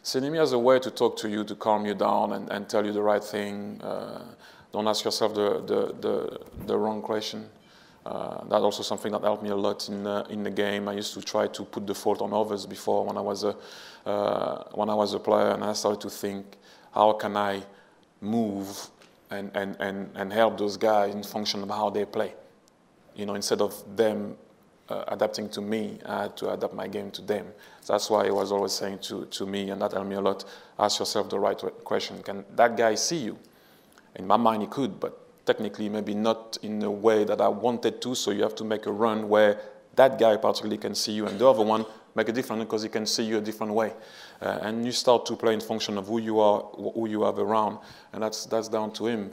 seen 0.02 0.24
him 0.24 0.34
as 0.34 0.52
a 0.52 0.58
way 0.58 0.78
to 0.80 0.90
talk 0.90 1.16
to 1.18 1.30
you, 1.30 1.44
to 1.44 1.54
calm 1.54 1.86
you 1.86 1.94
down 1.94 2.34
and, 2.34 2.50
and 2.50 2.68
tell 2.68 2.84
you 2.84 2.92
the 2.92 3.00
right 3.00 3.24
thing. 3.24 3.80
Uh, 3.80 4.22
don't 4.70 4.86
ask 4.86 5.06
yourself 5.06 5.34
the, 5.34 5.62
the, 5.66 5.94
the, 6.00 6.40
the 6.66 6.76
wrong 6.76 7.00
question. 7.00 7.48
Uh, 8.04 8.44
that's 8.44 8.62
also 8.62 8.82
something 8.82 9.12
that 9.12 9.22
helped 9.22 9.42
me 9.42 9.48
a 9.48 9.56
lot 9.56 9.88
in, 9.88 10.06
uh, 10.06 10.26
in 10.28 10.42
the 10.42 10.50
game. 10.50 10.88
I 10.88 10.92
used 10.92 11.14
to 11.14 11.22
try 11.22 11.46
to 11.46 11.64
put 11.64 11.86
the 11.86 11.94
fault 11.94 12.20
on 12.20 12.34
others 12.34 12.66
before 12.66 13.06
when 13.06 13.16
I 13.16 13.22
was 13.22 13.44
a, 13.44 13.56
uh, 14.04 14.64
when 14.74 14.90
I 14.90 14.94
was 14.94 15.14
a 15.14 15.18
player, 15.18 15.52
and 15.52 15.64
I 15.64 15.72
started 15.72 16.02
to 16.02 16.10
think, 16.10 16.58
how 16.92 17.14
can 17.14 17.34
I 17.34 17.62
move 18.20 18.90
and, 19.32 19.50
and, 19.54 19.76
and, 19.80 20.10
and 20.14 20.32
help 20.32 20.58
those 20.58 20.76
guys 20.76 21.14
in 21.14 21.22
function 21.22 21.62
of 21.62 21.70
how 21.70 21.90
they 21.90 22.04
play? 22.04 22.34
You 23.14 23.26
know, 23.26 23.34
instead 23.34 23.60
of 23.60 23.72
them 23.96 24.36
uh, 24.88 25.04
adapting 25.08 25.48
to 25.50 25.60
me, 25.60 25.98
I 26.06 26.22
had 26.22 26.36
to 26.38 26.50
adapt 26.50 26.74
my 26.74 26.88
game 26.88 27.10
to 27.12 27.22
them. 27.22 27.46
So 27.80 27.92
that's 27.94 28.10
why 28.10 28.24
he 28.24 28.30
was 28.30 28.52
always 28.52 28.72
saying 28.72 28.98
to, 29.08 29.26
to 29.26 29.46
me, 29.46 29.70
and 29.70 29.80
that 29.82 29.92
helped 29.92 30.08
me 30.08 30.16
a 30.16 30.20
lot, 30.20 30.44
ask 30.78 30.98
yourself 30.98 31.30
the 31.30 31.38
right 31.38 31.58
question. 31.84 32.22
Can 32.22 32.44
that 32.56 32.76
guy 32.76 32.94
see 32.96 33.18
you? 33.18 33.38
In 34.16 34.26
my 34.26 34.36
mind, 34.36 34.62
he 34.62 34.68
could, 34.68 35.00
but 35.00 35.18
technically 35.46 35.88
maybe 35.88 36.14
not 36.14 36.58
in 36.62 36.78
the 36.78 36.90
way 36.90 37.24
that 37.24 37.40
I 37.40 37.48
wanted 37.48 38.00
to, 38.02 38.14
so 38.14 38.30
you 38.30 38.42
have 38.42 38.54
to 38.56 38.64
make 38.64 38.86
a 38.86 38.92
run 38.92 39.28
where 39.28 39.60
that 39.96 40.18
guy 40.18 40.36
particularly 40.36 40.78
can 40.78 40.94
see 40.94 41.12
you, 41.12 41.26
and 41.26 41.38
the 41.38 41.48
other 41.48 41.64
one 41.64 41.84
make 42.14 42.28
a 42.28 42.32
difference 42.32 42.64
because 42.64 42.82
he 42.82 42.88
can 42.88 43.06
see 43.06 43.24
you 43.24 43.38
a 43.38 43.40
different 43.40 43.72
way. 43.72 43.92
Uh, 44.40 44.58
and 44.62 44.84
you 44.84 44.92
start 44.92 45.26
to 45.26 45.36
play 45.36 45.54
in 45.54 45.60
function 45.60 45.98
of 45.98 46.06
who 46.06 46.18
you 46.18 46.40
are, 46.40 46.60
who 46.60 47.08
you 47.08 47.22
have 47.22 47.38
around, 47.38 47.78
and 48.12 48.22
that's, 48.22 48.46
that's 48.46 48.68
down 48.68 48.92
to 48.92 49.06
him. 49.06 49.30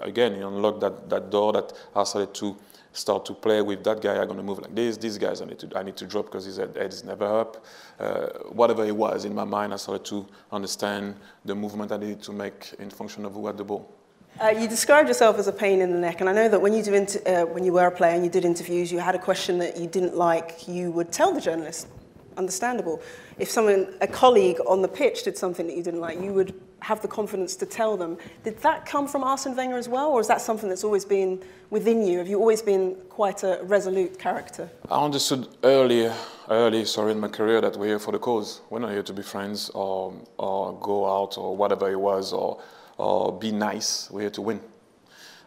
Again, 0.00 0.34
he 0.34 0.40
unlocked 0.40 0.80
that, 0.80 1.08
that 1.10 1.30
door 1.30 1.52
that 1.52 1.72
I 1.94 2.04
started 2.04 2.34
to 2.34 2.56
start 2.94 3.26
to 3.26 3.34
play 3.34 3.60
with 3.60 3.82
that 3.84 4.00
guy, 4.00 4.16
I'm 4.16 4.26
going 4.26 4.38
to 4.38 4.42
move 4.42 4.60
like 4.60 4.74
this. 4.74 4.96
These 4.96 5.18
guys 5.18 5.42
I 5.42 5.46
need 5.46 5.58
to, 5.58 5.76
I 5.76 5.82
need 5.82 5.96
to 5.96 6.06
drop 6.06 6.26
because 6.26 6.44
his 6.44 6.56
head 6.56 6.76
is 6.76 7.04
never 7.04 7.26
up. 7.40 7.64
Uh, 7.98 8.26
whatever 8.50 8.84
it 8.84 8.94
was, 8.94 9.24
in 9.24 9.34
my 9.34 9.44
mind, 9.44 9.74
I 9.74 9.76
started 9.76 10.04
to 10.06 10.26
understand 10.52 11.16
the 11.44 11.54
movement 11.54 11.92
I 11.92 11.96
needed 11.96 12.22
to 12.22 12.32
make 12.32 12.72
in 12.78 12.90
function 12.90 13.24
of 13.24 13.34
who 13.34 13.46
had 13.46 13.58
the 13.58 13.64
ball. 13.64 13.92
Uh, 14.40 14.48
you 14.48 14.66
described 14.66 15.08
yourself 15.08 15.38
as 15.38 15.46
a 15.46 15.52
pain 15.52 15.80
in 15.80 15.92
the 15.92 15.98
neck, 15.98 16.20
and 16.20 16.28
I 16.28 16.32
know 16.32 16.48
that 16.48 16.60
when 16.60 16.72
you, 16.72 16.82
do 16.82 16.94
uh, 16.94 17.44
when 17.46 17.64
you 17.64 17.72
were 17.72 17.86
a 17.86 17.90
player 17.90 18.14
and 18.14 18.24
you 18.24 18.30
did 18.30 18.44
interviews, 18.44 18.90
you 18.90 18.98
had 18.98 19.14
a 19.14 19.18
question 19.18 19.58
that 19.58 19.76
you 19.76 19.86
didn't 19.86 20.16
like, 20.16 20.66
you 20.66 20.90
would 20.92 21.12
tell 21.12 21.32
the 21.32 21.40
journalist. 21.40 21.88
Understandable. 22.36 23.00
If 23.38 23.48
someone, 23.50 23.94
a 24.00 24.06
colleague 24.06 24.58
on 24.66 24.82
the 24.82 24.88
pitch 24.88 25.22
did 25.22 25.36
something 25.38 25.66
that 25.66 25.76
you 25.76 25.82
didn't 25.82 26.00
like, 26.00 26.20
you 26.20 26.32
would 26.32 26.60
have 26.80 27.00
the 27.00 27.08
confidence 27.08 27.56
to 27.56 27.66
tell 27.66 27.96
them. 27.96 28.18
Did 28.42 28.58
that 28.58 28.84
come 28.84 29.08
from 29.08 29.24
Arsene 29.24 29.56
Wenger 29.56 29.78
as 29.78 29.88
well, 29.88 30.10
or 30.10 30.20
is 30.20 30.28
that 30.28 30.40
something 30.40 30.68
that's 30.68 30.84
always 30.84 31.04
been 31.04 31.42
within 31.70 32.06
you? 32.06 32.18
Have 32.18 32.28
you 32.28 32.38
always 32.38 32.60
been 32.60 32.96
quite 33.08 33.42
a 33.42 33.60
resolute 33.62 34.18
character? 34.18 34.68
I 34.90 35.02
understood 35.02 35.48
early, 35.62 36.10
early, 36.50 36.84
sorry, 36.84 37.12
in 37.12 37.20
my 37.20 37.28
career 37.28 37.60
that 37.62 37.76
we're 37.76 37.86
here 37.86 37.98
for 37.98 38.12
the 38.12 38.18
cause. 38.18 38.60
We're 38.68 38.80
not 38.80 38.90
here 38.90 39.02
to 39.02 39.12
be 39.12 39.22
friends 39.22 39.70
or, 39.70 40.14
or 40.36 40.78
go 40.80 41.22
out 41.22 41.38
or 41.38 41.56
whatever 41.56 41.90
it 41.90 41.98
was 41.98 42.32
or, 42.32 42.60
or 42.98 43.32
be 43.32 43.50
nice. 43.50 44.10
We're 44.10 44.22
here 44.22 44.30
to 44.30 44.42
win. 44.42 44.60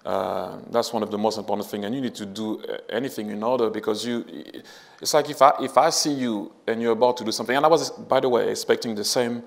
Uh, 0.07 0.59
that's 0.69 0.93
one 0.93 1.03
of 1.03 1.11
the 1.11 1.17
most 1.17 1.37
important 1.37 1.67
things, 1.69 1.83
and 1.85 1.93
you 1.93 1.99
need 1.99 2.15
to 2.15 2.25
do 2.25 2.63
anything 2.89 3.29
in 3.29 3.43
order 3.43 3.69
because 3.69 4.05
you. 4.05 4.23
It's 5.01 5.13
like 5.13 5.29
if 5.29 5.41
I 5.41 5.51
if 5.59 5.77
I 5.77 5.89
see 5.89 6.13
you 6.13 6.53
and 6.65 6.81
you're 6.81 6.93
about 6.93 7.17
to 7.17 7.25
do 7.25 7.31
something, 7.33 7.55
and 7.55 7.65
I 7.65 7.67
was, 7.67 7.89
by 7.89 8.21
the 8.21 8.29
way, 8.29 8.49
expecting 8.49 8.95
the 8.95 9.03
same 9.03 9.43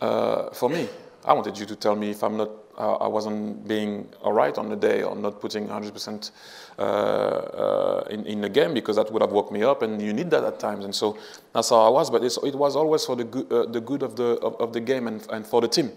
uh, 0.00 0.50
for 0.50 0.68
me. 0.68 0.88
I 1.24 1.32
wanted 1.32 1.58
you 1.58 1.64
to 1.66 1.74
tell 1.74 1.96
me 1.96 2.10
if 2.10 2.22
I'm 2.22 2.36
not 2.36 2.50
uh, 2.78 2.96
I 2.96 3.06
wasn't 3.06 3.66
being 3.66 4.08
all 4.20 4.32
right 4.32 4.56
on 4.58 4.68
the 4.68 4.76
day 4.76 5.02
or 5.02 5.16
not 5.16 5.40
putting 5.40 5.66
100% 5.66 6.30
uh, 6.78 6.82
uh, 6.82 8.04
in, 8.10 8.26
in 8.26 8.40
the 8.42 8.48
game 8.48 8.74
because 8.74 8.96
that 8.96 9.10
would 9.10 9.22
have 9.22 9.32
woke 9.32 9.50
me 9.50 9.62
up 9.62 9.82
and 9.82 10.00
you 10.02 10.12
need 10.12 10.30
that 10.30 10.44
at 10.44 10.58
times. 10.58 10.84
And 10.84 10.94
so 10.94 11.16
that's 11.54 11.70
how 11.70 11.80
I 11.86 11.88
was. 11.88 12.10
But 12.10 12.22
it 12.22 12.54
was 12.54 12.76
always 12.76 13.04
for 13.04 13.16
the 13.16 13.24
good, 13.24 13.50
uh, 13.50 13.66
the 13.66 13.80
good 13.80 14.02
of, 14.02 14.16
the, 14.16 14.38
of, 14.42 14.56
of, 14.56 14.72
the 14.72 14.80
game 14.80 15.08
and, 15.08 15.26
and 15.30 15.46
for 15.46 15.62
the 15.62 15.68
team. 15.68 15.90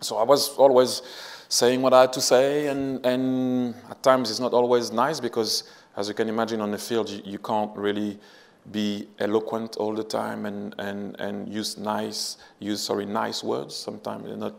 So 0.00 0.18
I 0.18 0.22
was 0.22 0.50
always 0.56 1.00
saying 1.48 1.82
what 1.82 1.92
I 1.92 2.02
had 2.02 2.12
to 2.14 2.20
say 2.20 2.68
and, 2.68 3.04
and 3.04 3.74
at 3.90 4.02
times 4.02 4.30
it's 4.30 4.40
not 4.40 4.52
always 4.52 4.92
nice 4.92 5.20
because 5.20 5.64
as 5.96 6.08
you 6.08 6.14
can 6.14 6.28
imagine 6.28 6.60
on 6.60 6.70
the 6.70 6.78
field, 6.78 7.08
you, 7.08 7.22
you 7.24 7.38
can't 7.38 7.74
really 7.76 8.18
be 8.70 9.08
eloquent 9.18 9.76
all 9.76 9.94
the 9.94 10.04
time 10.04 10.44
and, 10.44 10.74
and, 10.78 11.18
and 11.20 11.48
use 11.48 11.78
nice, 11.78 12.36
use, 12.58 12.82
sorry, 12.82 13.06
nice 13.06 13.42
words. 13.42 13.74
Sometimes 13.74 14.24
they're 14.24 14.36
not 14.36 14.54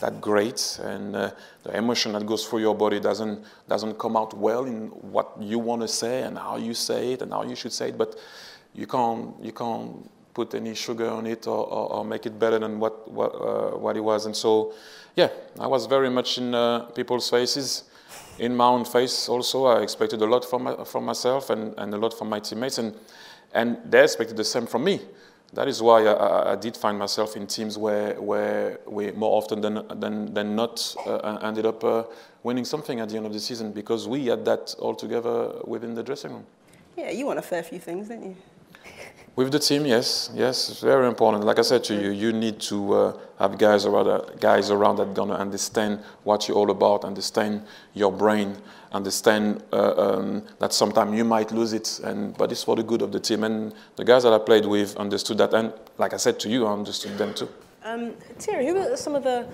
that 0.00 0.20
great 0.20 0.80
and 0.82 1.14
uh, 1.14 1.30
the 1.62 1.76
emotion 1.76 2.12
that 2.12 2.26
goes 2.26 2.44
through 2.46 2.58
your 2.58 2.74
body 2.74 2.98
doesn't, 2.98 3.44
doesn't 3.68 3.96
come 3.98 4.16
out 4.16 4.34
well 4.36 4.64
in 4.64 4.88
what 4.88 5.32
you 5.40 5.60
want 5.60 5.80
to 5.80 5.88
say 5.88 6.22
and 6.22 6.36
how 6.36 6.56
you 6.56 6.74
say 6.74 7.12
it 7.12 7.22
and 7.22 7.32
how 7.32 7.44
you 7.44 7.54
should 7.54 7.72
say 7.72 7.90
it, 7.90 7.98
but 7.98 8.16
you 8.74 8.86
can't, 8.86 9.32
you 9.42 9.52
can't 9.52 10.10
put 10.38 10.54
any 10.54 10.74
sugar 10.74 11.08
on 11.18 11.24
it 11.26 11.46
or, 11.46 11.62
or, 11.76 11.84
or 11.94 12.04
make 12.04 12.24
it 12.30 12.34
better 12.38 12.58
than 12.64 12.78
what, 12.82 12.94
what, 13.18 13.32
uh, 13.34 13.76
what 13.84 13.94
it 13.96 14.04
was. 14.10 14.26
And 14.26 14.36
so, 14.44 14.72
yeah, 15.20 15.30
I 15.58 15.66
was 15.66 15.86
very 15.86 16.10
much 16.18 16.38
in 16.38 16.54
uh, 16.54 16.80
people's 16.98 17.28
faces 17.36 17.84
in 18.38 18.54
my 18.54 18.68
own 18.74 18.84
face 18.84 19.28
also. 19.28 19.56
I 19.74 19.82
expected 19.82 20.20
a 20.22 20.26
lot 20.34 20.44
from, 20.44 20.60
my, 20.66 20.84
from 20.84 21.04
myself 21.04 21.50
and, 21.50 21.74
and 21.78 21.94
a 21.94 21.96
lot 22.04 22.12
from 22.18 22.28
my 22.28 22.40
teammates. 22.40 22.78
And 22.78 22.94
and 23.56 23.78
they 23.90 24.02
expected 24.02 24.36
the 24.36 24.44
same 24.44 24.66
from 24.66 24.84
me. 24.84 25.00
That 25.54 25.68
is 25.68 25.80
why 25.80 26.04
I, 26.04 26.52
I 26.52 26.56
did 26.56 26.76
find 26.76 26.98
myself 26.98 27.36
in 27.36 27.46
teams 27.46 27.78
where, 27.78 28.20
where 28.20 28.80
we 28.86 29.12
more 29.12 29.38
often 29.38 29.60
than, 29.60 29.86
than, 30.00 30.34
than 30.34 30.54
not 30.54 30.94
uh, 31.06 31.38
ended 31.42 31.64
up 31.64 31.82
uh, 31.82 32.04
winning 32.42 32.64
something 32.64 33.00
at 33.00 33.08
the 33.08 33.16
end 33.16 33.26
of 33.26 33.32
the 33.32 33.40
season 33.40 33.72
because 33.72 34.06
we 34.06 34.26
had 34.26 34.44
that 34.44 34.74
all 34.78 34.94
together 34.94 35.52
within 35.64 35.94
the 35.94 36.02
dressing 36.02 36.32
room. 36.32 36.46
Yeah, 36.96 37.10
you 37.10 37.26
won 37.26 37.38
a 37.38 37.42
fair 37.42 37.62
few 37.62 37.78
things, 37.78 38.08
didn't 38.08 38.24
you? 38.24 38.36
With 39.36 39.52
the 39.52 39.58
team, 39.58 39.84
yes, 39.84 40.30
yes, 40.32 40.70
it's 40.70 40.80
very 40.80 41.06
important. 41.06 41.44
Like 41.44 41.58
I 41.58 41.62
said 41.62 41.84
to 41.84 41.94
you, 41.94 42.08
you 42.08 42.32
need 42.32 42.58
to 42.60 42.94
uh, 42.94 43.12
have 43.38 43.58
guys 43.58 43.84
around, 43.84 44.40
guys 44.40 44.70
around 44.70 44.96
that 44.96 45.12
gonna 45.12 45.34
understand 45.34 46.00
what 46.24 46.48
you're 46.48 46.56
all 46.56 46.70
about, 46.70 47.04
understand 47.04 47.60
your 47.92 48.10
brain, 48.10 48.56
understand 48.92 49.62
uh, 49.74 49.92
um, 49.94 50.42
that 50.58 50.72
sometimes 50.72 51.14
you 51.14 51.24
might 51.24 51.52
lose 51.52 51.74
it, 51.74 52.00
and 52.02 52.34
but 52.38 52.50
it's 52.50 52.64
for 52.64 52.76
the 52.76 52.82
good 52.82 53.02
of 53.02 53.12
the 53.12 53.20
team. 53.20 53.44
And 53.44 53.74
the 53.96 54.04
guys 54.06 54.22
that 54.22 54.32
I 54.32 54.38
played 54.38 54.64
with 54.64 54.96
understood 54.96 55.36
that, 55.36 55.52
and 55.52 55.70
like 55.98 56.14
I 56.14 56.16
said 56.16 56.40
to 56.40 56.48
you, 56.48 56.64
I 56.64 56.72
understood 56.72 57.18
them 57.18 57.34
too. 57.34 57.50
Um, 57.84 58.12
Thierry, 58.38 58.66
who 58.66 58.72
were 58.72 58.96
some 58.96 59.14
of 59.14 59.22
the, 59.22 59.46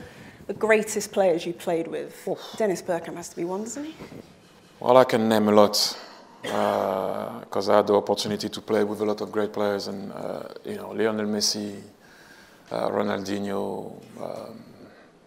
the 0.46 0.54
greatest 0.54 1.10
players 1.10 1.44
you 1.44 1.54
played 1.54 1.88
with? 1.88 2.28
Oof. 2.28 2.38
Dennis 2.56 2.82
Bergkamp 2.82 3.16
has 3.16 3.30
to 3.30 3.36
be 3.36 3.44
one, 3.44 3.64
doesn't 3.64 3.84
he? 3.84 3.94
Well, 4.78 4.96
I 4.96 5.02
can 5.02 5.28
name 5.28 5.48
a 5.48 5.52
lot 5.52 5.98
because 6.42 7.68
uh, 7.68 7.72
I 7.72 7.76
had 7.76 7.86
the 7.86 7.94
opportunity 7.94 8.48
to 8.48 8.60
play 8.60 8.82
with 8.82 9.00
a 9.00 9.04
lot 9.04 9.20
of 9.20 9.30
great 9.30 9.52
players, 9.52 9.86
and 9.86 10.12
uh, 10.12 10.42
you 10.64 10.76
know 10.76 10.90
Lionel 10.90 11.26
Messi, 11.26 11.80
uh, 12.70 12.88
Ronaldinho, 12.90 13.92
um, 14.20 14.62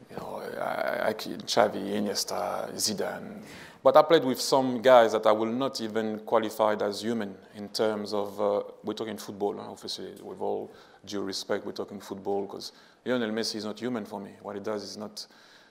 you 0.09 0.17
know 0.17 0.43
I, 0.59 1.09
I, 1.09 1.13
Xavi, 1.13 1.93
Iniesta, 1.93 2.69
Zidane. 2.73 3.41
But 3.81 3.95
I 3.95 4.01
played 4.01 4.25
with 4.25 4.41
some 4.41 4.81
guys 4.81 5.11
that 5.11 5.25
I 5.27 5.31
will 5.31 5.45
not 5.45 5.79
even 5.79 6.19
qualify 6.19 6.75
as 6.81 7.01
human 7.01 7.35
in 7.55 7.69
terms 7.69 8.13
of 8.13 8.41
uh, 8.41 8.63
we're 8.83 8.93
talking 8.93 9.17
football. 9.17 9.59
Obviously, 9.59 10.11
with 10.21 10.41
all 10.41 10.71
due 11.05 11.21
respect, 11.21 11.65
we're 11.65 11.71
talking 11.71 12.01
football 12.01 12.45
because 12.45 12.71
Lionel 13.05 13.29
Messi 13.29 13.55
is 13.55 13.65
not 13.65 13.79
human 13.79 14.03
for 14.05 14.19
me. 14.19 14.31
What 14.41 14.55
he 14.55 14.61
does 14.61 14.83
is 14.83 14.97
not, 14.97 15.25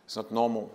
it's 0.07 0.17
not 0.17 0.31
normal 0.31 0.73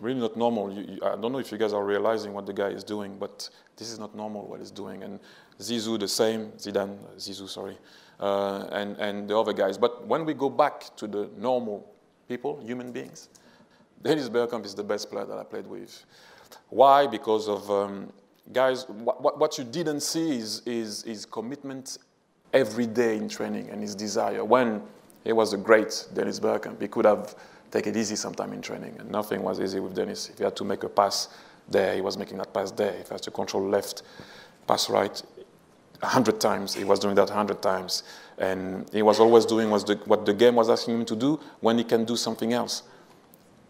really 0.00 0.20
not 0.20 0.36
normal. 0.36 0.72
You, 0.72 0.82
you, 0.82 0.98
I 1.02 1.16
don't 1.16 1.32
know 1.32 1.38
if 1.38 1.50
you 1.52 1.58
guys 1.58 1.72
are 1.72 1.84
realizing 1.84 2.32
what 2.32 2.46
the 2.46 2.52
guy 2.52 2.68
is 2.68 2.84
doing, 2.84 3.16
but 3.18 3.48
this 3.76 3.90
is 3.90 3.98
not 3.98 4.14
normal 4.14 4.46
what 4.46 4.60
he's 4.60 4.70
doing. 4.70 5.02
And 5.02 5.20
Zizou 5.58 5.98
the 5.98 6.08
same, 6.08 6.52
Zidane, 6.52 6.96
Zizou, 7.16 7.48
sorry, 7.48 7.78
uh, 8.20 8.68
and, 8.72 8.96
and 8.98 9.28
the 9.28 9.38
other 9.38 9.52
guys. 9.52 9.78
But 9.78 10.06
when 10.06 10.24
we 10.24 10.34
go 10.34 10.50
back 10.50 10.94
to 10.96 11.06
the 11.06 11.30
normal 11.38 11.90
people, 12.28 12.60
human 12.64 12.92
beings, 12.92 13.28
Dennis 14.02 14.28
Bergkamp 14.28 14.64
is 14.64 14.74
the 14.74 14.84
best 14.84 15.10
player 15.10 15.24
that 15.24 15.38
I 15.38 15.44
played 15.44 15.66
with. 15.66 16.04
Why? 16.68 17.06
Because 17.06 17.48
of 17.48 17.70
um, 17.70 18.12
guys, 18.52 18.88
what, 18.88 19.38
what 19.38 19.58
you 19.58 19.64
didn't 19.64 20.00
see 20.00 20.38
is, 20.38 20.62
is, 20.66 21.02
is 21.04 21.24
commitment 21.26 21.98
every 22.52 22.86
day 22.86 23.16
in 23.16 23.28
training 23.28 23.70
and 23.70 23.80
his 23.80 23.94
desire. 23.94 24.44
When 24.44 24.82
he 25.24 25.32
was 25.32 25.52
a 25.52 25.56
great 25.56 26.06
Dennis 26.14 26.38
Bergkamp, 26.38 26.80
he 26.80 26.88
could 26.88 27.04
have 27.04 27.34
take 27.70 27.86
it 27.86 27.96
easy 27.96 28.16
sometime 28.16 28.52
in 28.52 28.62
training. 28.62 28.96
And 28.98 29.10
nothing 29.10 29.42
was 29.42 29.60
easy 29.60 29.80
with 29.80 29.94
Dennis. 29.94 30.30
If 30.30 30.38
he 30.38 30.44
had 30.44 30.56
to 30.56 30.64
make 30.64 30.82
a 30.82 30.88
pass 30.88 31.28
there, 31.68 31.94
he 31.94 32.00
was 32.00 32.16
making 32.16 32.38
that 32.38 32.52
pass 32.52 32.70
there. 32.70 32.94
If 32.94 33.08
he 33.08 33.14
had 33.14 33.22
to 33.22 33.30
control 33.30 33.68
left, 33.68 34.02
pass 34.66 34.88
right, 34.90 35.22
a 36.02 36.06
hundred 36.06 36.40
times, 36.40 36.74
he 36.74 36.84
was 36.84 36.98
doing 36.98 37.14
that 37.14 37.30
a 37.30 37.34
hundred 37.34 37.62
times. 37.62 38.02
And 38.38 38.88
he 38.92 39.02
was 39.02 39.18
always 39.18 39.46
doing 39.46 39.70
was 39.70 39.84
the, 39.84 39.96
what 40.04 40.26
the 40.26 40.34
game 40.34 40.56
was 40.56 40.68
asking 40.68 40.94
him 41.00 41.04
to 41.06 41.16
do 41.16 41.40
when 41.60 41.78
he 41.78 41.84
can 41.84 42.04
do 42.04 42.16
something 42.16 42.52
else. 42.52 42.82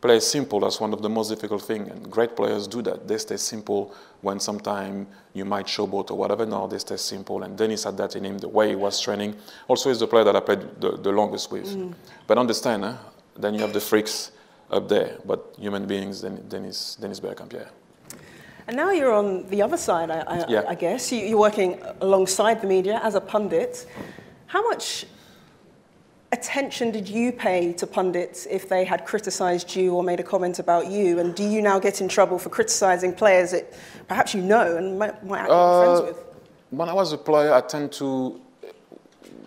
Play 0.01 0.21
simple, 0.21 0.61
that's 0.61 0.79
one 0.79 0.93
of 0.93 1.03
the 1.03 1.09
most 1.09 1.29
difficult 1.29 1.63
things. 1.63 1.89
And 1.89 2.11
great 2.11 2.37
players 2.37 2.67
do 2.69 2.83
that. 2.83 3.09
They 3.09 3.19
stay 3.19 3.39
simple 3.39 3.95
when 4.21 4.41
sometimes 4.41 5.07
you 5.33 5.45
might 5.45 5.67
showboat 5.67 6.11
or 6.11 6.19
whatever. 6.19 6.45
No, 6.45 6.67
they 6.67 6.79
stay 6.79 6.97
simple. 6.97 7.43
And 7.43 7.57
Dennis 7.57 7.85
had 7.85 7.97
that 7.97 8.15
in 8.15 8.25
him, 8.25 8.39
the 8.39 8.49
way 8.49 8.71
he 8.71 8.75
was 8.77 9.01
training. 9.01 9.37
Also, 9.69 9.89
he's 9.89 10.01
the 10.01 10.07
player 10.07 10.25
that 10.25 10.37
I 10.37 10.41
played 10.41 10.81
the, 10.81 10.99
the 10.99 11.11
longest 11.11 11.51
with. 11.51 11.67
Mm. 11.67 11.95
But 12.27 12.39
understand, 12.39 12.85
eh? 12.85 12.95
Then 13.39 13.55
you 13.55 13.61
have 13.61 13.73
the 13.73 13.81
freaks 13.81 14.33
up 14.71 14.89
there, 14.89 15.19
but 15.25 15.55
human 15.59 15.87
beings, 15.87 16.23
then, 16.23 16.45
Dennis, 16.49 16.97
Dennis 17.01 17.21
Bergkamp, 17.21 17.53
yeah. 17.53 17.69
And 18.67 18.77
now 18.77 18.91
you're 18.91 19.13
on 19.13 19.49
the 19.49 19.63
other 19.63 19.77
side, 19.77 20.11
I, 20.11 20.21
I, 20.21 20.45
yeah. 20.49 20.65
I 20.67 20.75
guess. 20.75 21.13
You, 21.13 21.37
are 21.37 21.41
working 21.41 21.81
alongside 22.01 22.61
the 22.61 22.67
media 22.67 23.01
as 23.03 23.15
a 23.15 23.21
pundit. 23.21 23.87
How 24.47 24.63
much 24.69 25.07
attention 26.33 26.91
did 26.91 27.09
you 27.09 27.31
pay 27.31 27.73
to 27.75 27.87
pundits 27.87 28.47
if 28.47 28.69
they 28.69 28.85
had 28.85 29.05
criticised 29.05 29.77
you 29.77 29.95
or 29.95 30.03
made 30.03 30.19
a 30.19 30.25
comment 30.25 30.59
about 30.59 30.91
you? 30.91 31.21
And 31.21 31.35
do 31.35 31.45
you 31.45 31.63
now 31.63 31.79
get 31.79 32.01
in 32.01 32.09
trouble 32.09 32.39
for 32.41 32.49
criticising 32.49 33.15
players 33.15 33.53
that 33.53 33.73
perhaps 34.09 34.35
you 34.35 34.43
know 34.43 34.77
and 34.77 34.99
might, 34.99 35.25
might 35.25 35.41
actually 35.41 35.55
uh, 35.55 35.81
be 35.81 35.85
friends 35.85 36.15
with? 36.15 36.25
When 36.71 36.89
I 36.89 36.93
was 36.93 37.13
a 37.13 37.19
player, 37.19 37.55
I 37.55 37.61
tend 37.61 37.93
to, 37.93 38.41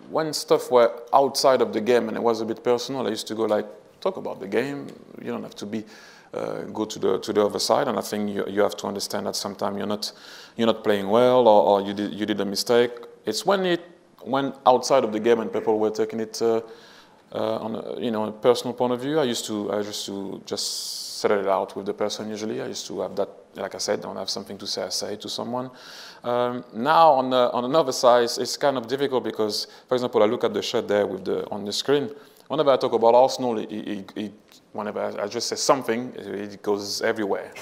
when 0.08 0.32
stuff 0.32 0.70
were 0.70 1.02
outside 1.12 1.60
of 1.60 1.74
the 1.74 1.80
game 1.82 2.08
and 2.08 2.16
it 2.16 2.22
was 2.22 2.40
a 2.40 2.46
bit 2.46 2.64
personal, 2.64 3.06
I 3.06 3.10
used 3.10 3.26
to 3.28 3.34
go 3.34 3.42
like, 3.42 3.66
talk 4.00 4.16
about 4.16 4.40
the 4.40 4.48
game. 4.48 4.88
You 5.20 5.30
don't 5.32 5.42
have 5.42 5.54
to 5.56 5.66
be 5.66 5.84
uh, 6.32 6.62
go 6.72 6.84
to 6.84 6.98
the 6.98 7.18
to 7.20 7.32
the 7.32 7.44
other 7.44 7.58
side. 7.58 7.88
And 7.88 7.98
I 7.98 8.02
think 8.02 8.30
you, 8.30 8.44
you 8.48 8.62
have 8.62 8.76
to 8.78 8.86
understand 8.86 9.26
that 9.26 9.36
sometimes 9.36 9.76
you're 9.76 9.86
not 9.86 10.12
you're 10.56 10.66
not 10.66 10.82
playing 10.82 11.08
well 11.08 11.46
or, 11.46 11.62
or 11.64 11.86
you 11.86 11.94
did 11.94 12.12
you 12.14 12.26
did 12.26 12.40
a 12.40 12.44
mistake. 12.44 12.90
It's 13.26 13.44
when 13.44 13.66
it 13.66 13.80
when 14.22 14.52
outside 14.66 15.04
of 15.04 15.12
the 15.12 15.20
game 15.20 15.40
and 15.40 15.52
people 15.52 15.78
were 15.78 15.90
taking 15.90 16.20
it 16.20 16.40
uh, 16.42 16.60
uh, 17.32 17.58
on 17.58 17.76
a, 17.76 18.00
you 18.00 18.10
know 18.10 18.24
a 18.24 18.32
personal 18.32 18.74
point 18.74 18.92
of 18.92 19.00
view. 19.00 19.18
I 19.18 19.24
used 19.24 19.46
to 19.46 19.72
I 19.72 19.78
used 19.78 20.06
to 20.06 20.42
just 20.46 21.18
settle 21.20 21.40
it 21.40 21.48
out 21.48 21.76
with 21.76 21.86
the 21.86 21.94
person. 21.94 22.30
Usually, 22.30 22.62
I 22.62 22.66
used 22.66 22.86
to 22.86 23.00
have 23.00 23.16
that. 23.16 23.28
Like 23.56 23.74
I 23.74 23.78
said, 23.78 24.00
don't 24.00 24.16
have 24.16 24.30
something 24.30 24.56
to 24.58 24.66
say. 24.66 24.84
I 24.84 24.90
say 24.90 25.16
to 25.16 25.28
someone. 25.28 25.70
Um, 26.22 26.64
now 26.72 27.10
on 27.10 27.30
the, 27.30 27.50
on 27.50 27.64
another 27.64 27.90
side, 27.90 28.22
it's 28.38 28.56
kind 28.56 28.78
of 28.78 28.86
difficult 28.86 29.24
because, 29.24 29.66
for 29.88 29.96
example, 29.96 30.22
I 30.22 30.26
look 30.26 30.44
at 30.44 30.54
the 30.54 30.62
shirt 30.62 30.86
there 30.86 31.04
with 31.04 31.24
the 31.24 31.48
on 31.50 31.64
the 31.64 31.72
screen 31.72 32.10
whenever 32.50 32.72
I 32.72 32.76
talk 32.76 32.92
about 32.92 33.14
Arsenal, 33.14 33.58
it, 33.60 33.70
it, 33.70 34.12
it, 34.16 34.32
whenever 34.72 35.00
I 35.20 35.28
just 35.28 35.46
say 35.48 35.54
something, 35.54 36.12
it 36.16 36.60
goes 36.60 37.00
everywhere. 37.00 37.52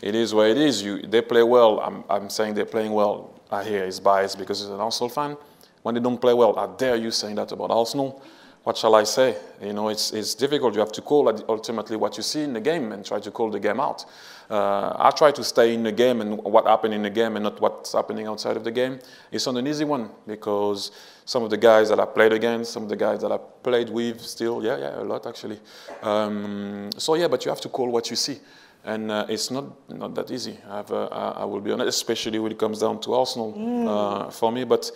It 0.00 0.14
is 0.14 0.32
where 0.32 0.48
it 0.48 0.56
is. 0.56 0.82
You, 0.82 1.02
they 1.02 1.20
play 1.20 1.42
well. 1.42 1.80
I'm, 1.80 2.04
I'm 2.08 2.30
saying 2.30 2.54
they're 2.54 2.64
playing 2.64 2.92
well. 2.92 3.34
I 3.50 3.64
hear 3.64 3.82
it's 3.82 3.98
biased 3.98 4.38
because 4.38 4.60
it's 4.62 4.70
an 4.70 4.78
Arsenal 4.78 5.08
fan. 5.08 5.36
When 5.82 5.96
they 5.96 6.00
don't 6.00 6.20
play 6.20 6.32
well, 6.32 6.56
I 6.56 6.68
dare 6.76 6.94
you 6.94 7.10
saying 7.10 7.34
that 7.36 7.50
about 7.50 7.72
Arsenal. 7.72 8.22
What 8.66 8.76
shall 8.76 8.96
I 8.96 9.04
say? 9.04 9.36
You 9.62 9.72
know, 9.72 9.90
it's, 9.90 10.12
it's 10.12 10.34
difficult. 10.34 10.74
You 10.74 10.80
have 10.80 10.90
to 10.90 11.00
call 11.00 11.28
ultimately 11.48 11.96
what 11.96 12.16
you 12.16 12.24
see 12.24 12.42
in 12.42 12.52
the 12.52 12.60
game 12.60 12.90
and 12.90 13.06
try 13.06 13.20
to 13.20 13.30
call 13.30 13.48
the 13.48 13.60
game 13.60 13.78
out. 13.78 14.04
Uh, 14.50 14.92
I 14.98 15.12
try 15.16 15.30
to 15.30 15.44
stay 15.44 15.72
in 15.72 15.84
the 15.84 15.92
game 15.92 16.20
and 16.20 16.36
what 16.38 16.66
happened 16.66 16.92
in 16.92 17.02
the 17.02 17.10
game 17.10 17.36
and 17.36 17.44
not 17.44 17.60
what's 17.60 17.92
happening 17.92 18.26
outside 18.26 18.56
of 18.56 18.64
the 18.64 18.72
game. 18.72 18.98
It's 19.30 19.46
not 19.46 19.54
an 19.54 19.68
easy 19.68 19.84
one 19.84 20.10
because 20.26 20.90
some 21.24 21.44
of 21.44 21.50
the 21.50 21.56
guys 21.56 21.90
that 21.90 22.00
I 22.00 22.06
played 22.06 22.32
against, 22.32 22.72
some 22.72 22.82
of 22.82 22.88
the 22.88 22.96
guys 22.96 23.20
that 23.20 23.30
I 23.30 23.38
played 23.38 23.88
with 23.88 24.20
still, 24.20 24.64
yeah, 24.64 24.78
yeah, 24.78 25.00
a 25.00 25.04
lot 25.04 25.28
actually. 25.28 25.60
Um, 26.02 26.90
so 26.98 27.14
yeah, 27.14 27.28
but 27.28 27.44
you 27.44 27.52
have 27.52 27.60
to 27.60 27.68
call 27.68 27.88
what 27.88 28.10
you 28.10 28.16
see. 28.16 28.40
And 28.84 29.12
uh, 29.12 29.26
it's 29.28 29.48
not, 29.52 29.88
not 29.88 30.12
that 30.16 30.32
easy, 30.32 30.58
I, 30.68 30.78
have, 30.78 30.90
uh, 30.90 31.06
I 31.36 31.44
will 31.44 31.60
be 31.60 31.70
honest, 31.70 31.90
especially 31.90 32.40
when 32.40 32.50
it 32.50 32.58
comes 32.58 32.80
down 32.80 33.00
to 33.02 33.14
Arsenal 33.14 33.52
mm. 33.52 33.86
uh, 33.86 34.30
for 34.32 34.50
me. 34.50 34.64
But, 34.64 34.90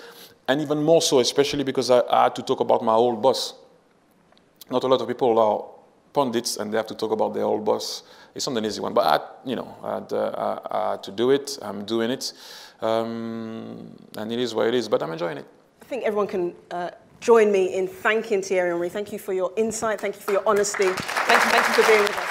and 0.48 0.60
even 0.60 0.82
more 0.82 1.00
so, 1.02 1.20
especially 1.20 1.62
because 1.62 1.88
I, 1.88 2.00
I 2.10 2.24
had 2.24 2.34
to 2.34 2.42
talk 2.42 2.58
about 2.58 2.82
my 2.82 2.94
old 2.94 3.22
boss. 3.22 3.59
Not 4.70 4.84
a 4.84 4.86
lot 4.86 5.00
of 5.00 5.08
people 5.08 5.38
are 5.38 5.64
pundits 6.12 6.56
and 6.56 6.72
they 6.72 6.76
have 6.76 6.86
to 6.86 6.94
talk 6.94 7.12
about 7.12 7.34
their 7.34 7.44
old 7.44 7.64
boss. 7.64 8.02
It's 8.34 8.46
not 8.48 8.56
an 8.56 8.64
easy 8.64 8.80
one, 8.80 8.94
but 8.94 9.06
I, 9.06 9.48
you 9.48 9.56
know, 9.56 9.74
I 9.82 9.94
had, 9.94 10.12
uh, 10.12 10.60
I 10.70 10.90
had 10.92 11.02
to 11.04 11.10
do 11.10 11.30
it. 11.30 11.58
I'm 11.60 11.84
doing 11.84 12.10
it, 12.10 12.32
um, 12.80 13.96
and 14.16 14.32
it 14.32 14.38
is 14.38 14.54
what 14.54 14.68
it 14.68 14.74
is. 14.74 14.88
But 14.88 15.02
I'm 15.02 15.12
enjoying 15.12 15.38
it. 15.38 15.46
I 15.82 15.84
think 15.84 16.04
everyone 16.04 16.28
can 16.28 16.54
uh, 16.70 16.90
join 17.20 17.50
me 17.50 17.74
in 17.76 17.88
thanking 17.88 18.42
Thierry 18.42 18.70
Henry. 18.70 18.88
Thank 18.88 19.12
you 19.12 19.18
for 19.18 19.32
your 19.32 19.52
insight. 19.56 20.00
Thank 20.00 20.14
you 20.14 20.20
for 20.20 20.32
your 20.32 20.42
honesty. 20.46 20.88
Thank 20.88 21.44
you, 21.44 21.50
thank 21.50 21.68
you 21.68 21.82
for 21.82 21.90
being 21.90 22.02
with 22.02 22.16
us. 22.16 22.29